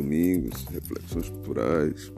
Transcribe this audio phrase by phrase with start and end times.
[0.00, 2.10] Domingos, Reflexões Culturais.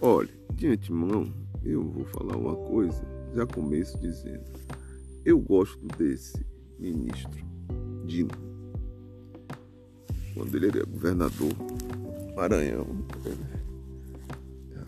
[0.00, 1.32] Olha, de antemão,
[1.62, 3.00] eu vou falar uma coisa,
[3.32, 4.44] já começo dizendo.
[5.24, 6.44] Eu gosto desse
[6.76, 7.30] ministro,
[8.04, 8.30] Dino.
[10.34, 11.52] Quando ele era governador,
[12.34, 12.86] Maranhão,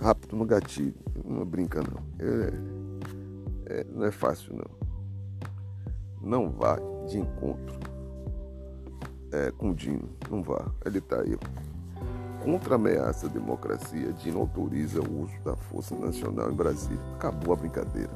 [0.00, 2.02] rápido no gatilho, não brinca não.
[2.18, 4.80] É, é, não é fácil não.
[6.20, 7.78] Não vá de encontro
[9.30, 10.08] é, com Dino.
[10.28, 10.72] Não vá.
[10.84, 11.38] Ele está aí.
[12.42, 16.98] Contra a ameaça à democracia, Dino autoriza o uso da Força Nacional em Brasília.
[17.14, 18.10] Acabou a brincadeira.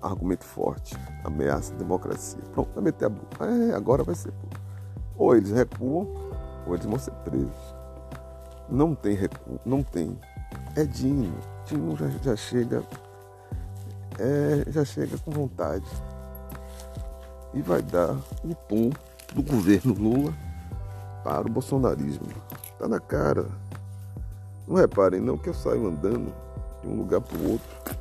[0.00, 0.96] Argumento forte.
[1.24, 2.40] Ameaça à democracia.
[2.52, 3.44] Pronto, vai meter a boca.
[3.44, 4.32] É, agora vai ser.
[5.16, 6.06] Ou eles recuam,
[6.66, 7.74] ou eles vão ser presos.
[8.68, 9.58] Não tem recuo.
[9.64, 10.18] Não tem.
[10.76, 11.34] É Dino.
[11.66, 12.84] Dino já, já chega.
[14.18, 15.86] É, já chega com vontade
[17.54, 18.12] e vai dar
[18.44, 18.90] o tom
[19.34, 20.32] do governo Lula
[21.22, 22.26] para o bolsonarismo.
[22.72, 23.46] Está na cara.
[24.66, 26.32] Não reparem não que eu saio andando
[26.82, 28.00] de um lugar para o outro.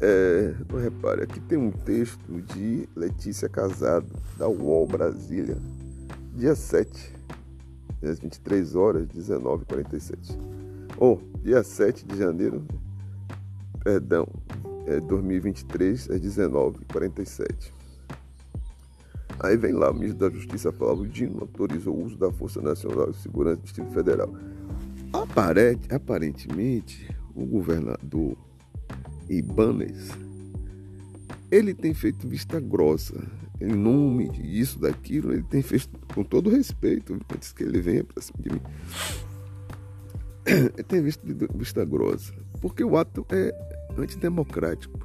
[0.00, 5.56] É, não repare, aqui tem um texto de Letícia Casado, da UOL Brasília,
[6.36, 7.12] dia 7,
[8.04, 10.38] às 23 horas, 19h47.
[10.98, 12.64] Ou, oh, dia 7 de janeiro,
[13.82, 14.28] perdão,
[14.86, 17.72] é 2023, às 19h47.
[19.40, 23.10] Aí vem lá o ministro da Justiça Flávio Dino autorizou o uso da Força Nacional
[23.10, 24.34] de Segurança do Distrito Federal.
[25.12, 28.36] Aparente, aparentemente, o governador
[29.28, 30.10] Ibanez,
[31.50, 33.14] ele tem feito vista grossa.
[33.60, 38.22] Em nome disso, daquilo, ele tem feito com todo respeito, antes que ele venha para
[38.22, 38.60] cima de mim.
[40.46, 41.22] Ele tem visto
[41.54, 43.52] vista grossa, porque o ato é
[43.96, 44.97] antidemocrático.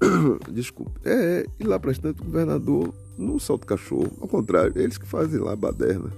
[0.50, 0.92] Desculpe.
[1.04, 4.10] É, e lá para tanto o governador não solta cachorro.
[4.20, 6.10] Ao contrário, eles que fazem lá a baderna.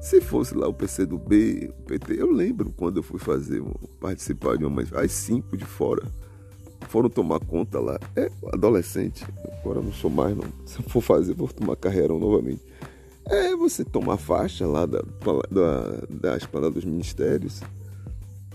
[0.00, 3.62] Se fosse lá o PCdoB, o PT, eu lembro quando eu fui fazer,
[4.00, 6.02] participar de uma às cinco de fora.
[6.88, 8.00] Foram tomar conta lá.
[8.16, 9.26] É, adolescente.
[9.60, 10.46] Agora não sou mais, não.
[10.64, 12.62] Se eu for fazer, vou tomar carreirão novamente.
[13.26, 15.02] É você tomar faixa lá da,
[15.50, 17.60] da, da dos ministérios.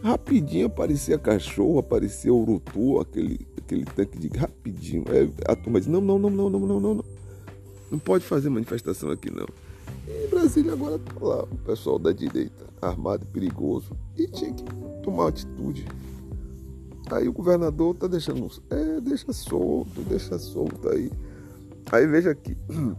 [0.06, 4.28] Rapidinho aparecia cachorro, aparecia urutu, aquele, aquele tanque de.
[4.38, 5.04] Rapidinho.
[5.08, 7.06] é a turma diz: não, não, não, não, não, não, não, não.
[7.90, 9.48] Não pode fazer manifestação aqui não.
[10.08, 13.98] E Brasília agora tá lá, o pessoal da direita, armado, e perigoso.
[14.16, 14.64] E tinha que
[15.02, 15.88] tomar atitude.
[17.10, 18.48] Tá aí o governador tá deixando.
[18.70, 21.12] É, deixa solto, deixa solto aí.
[21.92, 22.56] Aí veja aqui.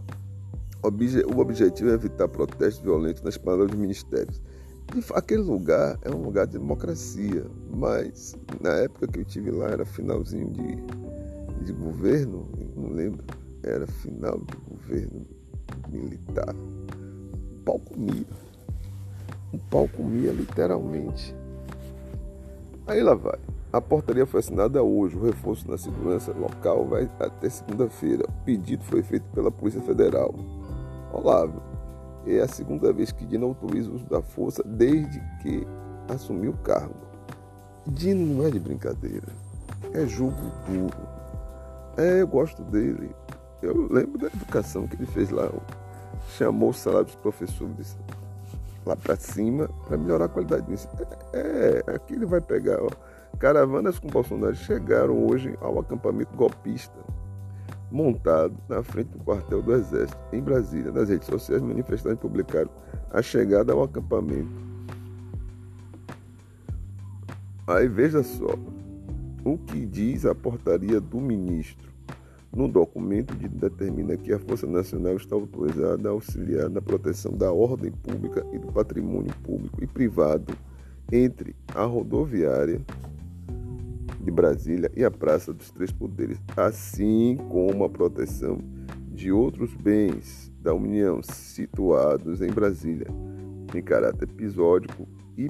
[0.83, 4.39] O objetivo é evitar protestos violentos nas paradas dos ministérios.
[5.13, 9.85] Aquele lugar é um lugar de democracia, mas na época que eu tive lá era
[9.85, 13.23] finalzinho de, de governo, não lembro,
[13.63, 15.25] era final de governo
[15.89, 16.55] militar.
[16.55, 18.25] O pau comia.
[19.53, 21.35] O pau comia literalmente.
[22.87, 23.37] Aí lá vai.
[23.71, 25.15] A portaria foi assinada hoje.
[25.15, 28.25] O reforço na segurança local vai até segunda-feira.
[28.27, 30.33] O pedido foi feito pela Polícia Federal.
[31.13, 31.61] Olavo,
[32.35, 35.65] é a segunda vez que Dino autoriza o uso da força desde que
[36.09, 36.95] assumiu o cargo.
[37.85, 39.27] Dino não é de brincadeira,
[39.93, 40.35] é jogo
[40.67, 40.97] duro.
[41.97, 43.15] É, eu gosto dele.
[43.61, 45.49] Eu lembro da educação que ele fez lá.
[46.29, 47.97] Chamou o salário dos professores
[48.85, 50.65] lá para cima para melhorar a qualidade.
[51.33, 52.81] É, é, aqui ele vai pegar.
[52.81, 52.89] Ó.
[53.39, 56.99] Caravanas com Bolsonaro chegaram hoje ao acampamento golpista
[57.91, 60.91] montado na frente do quartel do Exército, em Brasília.
[60.91, 62.69] Nas redes sociais, manifestantes publicaram
[63.11, 64.67] a chegada ao acampamento.
[67.67, 68.55] Aí veja só
[69.43, 71.91] o que diz a portaria do ministro.
[72.55, 77.91] No documento determina que a Força Nacional está autorizada a auxiliar na proteção da ordem
[77.91, 80.53] pública e do patrimônio público e privado
[81.11, 82.81] entre a rodoviária
[84.27, 88.57] de Brasília e a Praça dos Três Poderes, assim como a proteção
[89.13, 93.07] de outros bens da União situados em Brasília,
[93.73, 95.07] em caráter episódico
[95.37, 95.49] e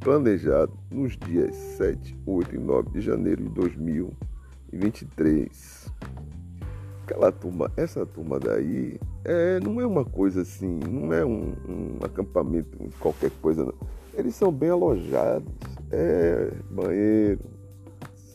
[0.00, 5.90] planejado nos dias 7, 8 e 9 de janeiro de 2023.
[7.04, 11.96] Aquela turma, essa turma daí, é, não é uma coisa assim, não é um, um
[12.04, 13.72] acampamento, qualquer coisa, não.
[14.12, 15.50] Eles são bem alojados,
[15.90, 17.59] é banheiro,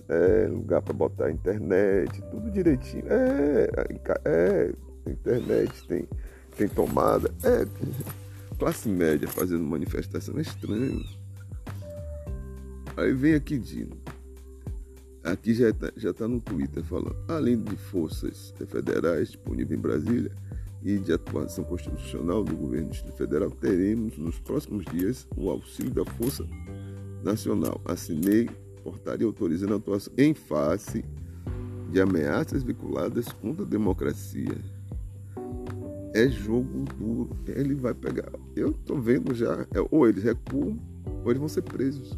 [0.09, 3.05] é, lugar para botar internet, tudo direitinho.
[3.07, 3.69] É,
[4.25, 4.73] é,
[5.09, 6.07] internet, tem,
[6.57, 7.33] tem tomada.
[7.43, 7.65] É,
[8.57, 11.03] classe média fazendo manifestação é estranho.
[12.97, 13.97] Aí vem aqui Dino.
[15.23, 17.17] Aqui já está já tá no Twitter falando.
[17.27, 20.31] Além de forças federais disponíveis em Brasília,
[20.85, 26.45] e de atuação constitucional do governo Federal, teremos nos próximos dias o auxílio da Força
[27.23, 27.81] Nacional.
[27.85, 28.47] Assinei
[28.85, 31.03] portaria autorizando a atuação em face
[31.91, 34.55] de ameaças vinculadas contra a democracia.
[36.13, 37.35] É jogo duro.
[37.47, 38.31] Ele vai pegar.
[38.55, 39.65] Eu estou vendo já.
[39.73, 40.79] É, ou eles recuam,
[41.23, 42.17] ou eles vão ser presos.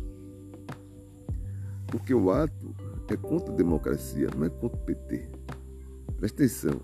[1.88, 2.76] Porque o ato
[3.08, 5.30] é contra a democracia, não é contra o PT.
[6.18, 6.82] Presta atenção.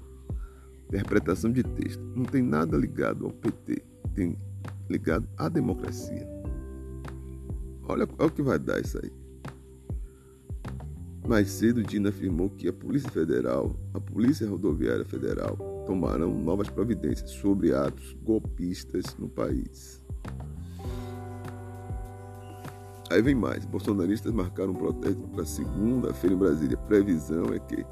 [0.88, 2.02] Interpretação de texto.
[2.16, 3.84] Não tem nada ligado ao PT.
[4.16, 4.38] Tem
[4.90, 6.26] ligado à democracia.
[7.86, 9.23] Olha, olha o que vai dar isso aí.
[11.28, 15.56] Mais cedo, Dina afirmou que a Polícia Federal, a Polícia Rodoviária Federal,
[15.86, 20.04] tomarão novas providências sobre atos golpistas no país.
[23.10, 23.66] Aí vem mais.
[23.66, 26.78] Bolsonaristas marcaram um protesto para segunda-feira em Brasília.
[26.78, 27.86] Previsão é que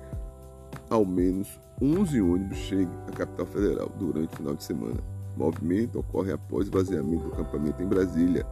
[0.90, 1.48] ao menos
[1.82, 5.00] 11 ônibus cheguem à capital federal durante o final de semana.
[5.36, 8.46] O movimento ocorre após o vazamento do acampamento em Brasília,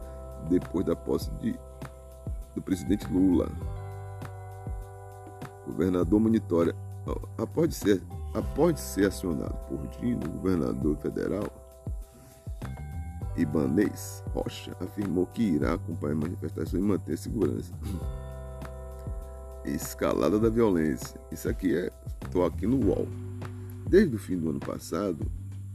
[0.48, 1.54] depois da posse de,
[2.54, 3.50] do presidente Lula.
[5.70, 6.74] Governador monitora.
[7.38, 8.02] Após ser,
[8.34, 11.44] após ser acionado por Dino, governador federal,
[13.36, 17.72] Ibanês Rocha afirmou que irá acompanhar a manifestação e manter a segurança.
[19.64, 21.20] Escalada da violência.
[21.30, 21.90] Isso aqui é.
[22.24, 23.08] Estou aqui no UOL.
[23.88, 25.26] Desde o fim do ano passado,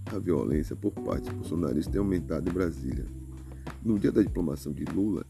[0.06, 3.06] a violência por parte dos bolsonaristas tem aumentado em Brasília.
[3.84, 5.26] No dia da diplomação de Lula,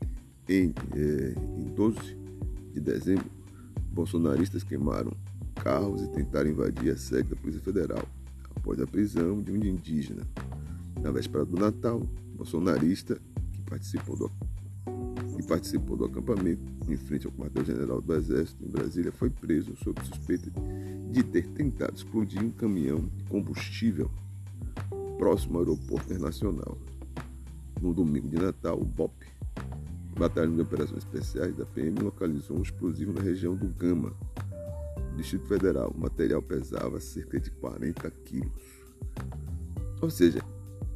[0.48, 2.18] em, eh, em 12
[2.74, 3.26] de dezembro,
[3.96, 5.12] bolsonaristas queimaram
[5.56, 8.04] carros e tentaram invadir a sede da Polícia Federal
[8.54, 10.22] após a prisão de um indígena.
[11.02, 12.02] Na véspera do Natal,
[12.36, 13.18] bolsonarista
[13.54, 14.32] que participou do,
[15.38, 20.00] que participou do acampamento em frente ao quartel-general do Exército em Brasília foi preso sob
[20.06, 20.52] suspeita
[21.10, 24.12] de ter tentado explodir um caminhão de combustível
[25.18, 26.78] próximo ao aeroporto internacional.
[27.82, 29.14] No domingo de Natal, o BOP,
[30.18, 34.14] Batalhão de Operações Especiais da PM, localizou um explosivo na região do Gama,
[35.18, 35.92] Distrito Federal.
[35.96, 38.64] O material pesava cerca de 40 quilos.
[40.02, 40.42] Ou seja,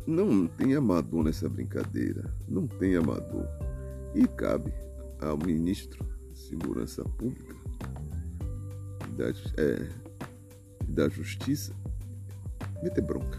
[0.07, 2.33] não tem amador nessa brincadeira.
[2.48, 3.45] Não tem amador.
[4.16, 4.74] E cabe
[5.22, 7.56] ao ministro de Segurança Pública
[9.18, 9.30] da,
[9.62, 9.89] é,
[10.88, 11.74] da Justiça
[12.81, 13.38] meter bronca.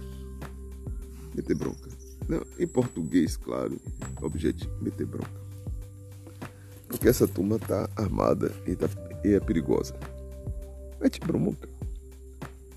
[1.35, 1.89] Meter bronca.
[2.29, 3.81] Não, em português, claro,
[4.21, 5.41] objetivo, meter bronca.
[6.91, 8.89] Porque essa turma tá armada e, tá,
[9.25, 9.95] e é perigosa.
[11.01, 11.69] Mete bronca.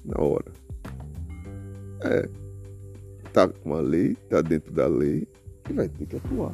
[0.05, 0.51] Na hora.
[2.01, 2.29] É,
[3.25, 5.27] está com a lei, está dentro da lei
[5.67, 6.53] e vai ter que atuar.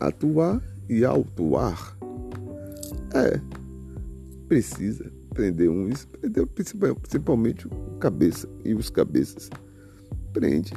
[0.00, 1.96] Atuar e autuar.
[3.14, 3.38] É,
[4.48, 9.50] precisa prender uns, prender principalmente o cabeça e os cabeças.
[10.32, 10.72] Prende.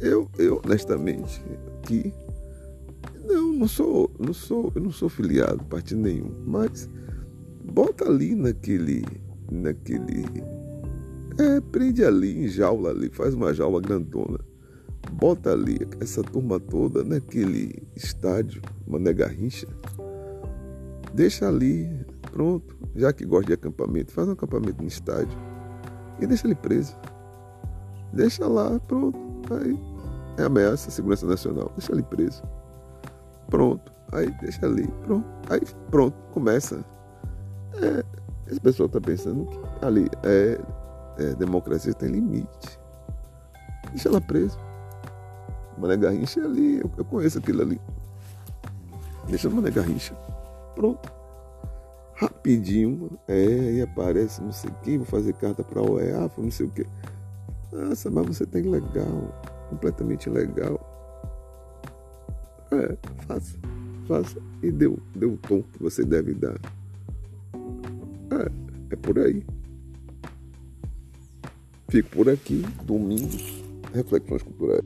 [0.00, 1.42] Eu, eu honestamente,
[1.78, 2.12] aqui,
[3.62, 6.90] não, sou, não sou, eu não sou filiado a partido nenhum, mas
[7.64, 9.04] bota ali naquele,
[9.52, 10.24] naquele
[11.38, 14.40] é, prende ali, em jaula ali, faz uma jaula grandona.
[15.12, 19.68] Bota ali essa turma toda naquele estádio, Mané Garrincha.
[21.14, 21.88] Deixa ali,
[22.32, 22.76] pronto.
[22.96, 25.38] Já que gosta de acampamento, faz um acampamento no estádio.
[26.20, 26.96] E deixa ele preso.
[28.12, 29.18] Deixa lá, pronto.
[29.54, 29.78] Aí
[30.36, 31.72] é ameaça à segurança nacional.
[31.76, 32.42] Deixa ele preso.
[33.52, 33.92] Pronto.
[34.12, 34.88] Aí deixa ali.
[35.04, 35.26] Pronto.
[35.50, 36.16] Aí pronto.
[36.32, 36.84] Começa.
[37.74, 38.04] É,
[38.50, 40.58] esse pessoal está pensando que ali é
[41.18, 42.78] é, democracia tem limite.
[43.90, 44.58] Deixa ela presa.
[45.78, 47.80] Mané Garrincha é ali, eu, eu conheço aquilo ali.
[49.28, 50.14] Deixa o Mané Garrincha.
[50.74, 51.12] Pronto.
[52.14, 55.98] Rapidinho, é, e aparece não sei quem, vou fazer carta para o
[56.38, 56.86] não sei o quê.
[57.72, 60.91] Nossa, mas você tem legal, completamente legal.
[62.72, 63.58] É, faça,
[64.08, 64.40] faça.
[64.62, 66.58] E deu, deu o tom que você deve dar.
[68.30, 69.44] É, é por aí.
[71.88, 73.62] Fico por aqui, domingos,
[73.92, 74.84] reflexões culturais.